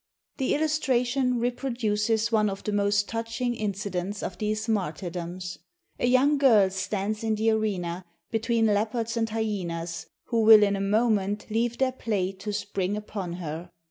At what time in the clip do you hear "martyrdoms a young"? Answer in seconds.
4.67-6.39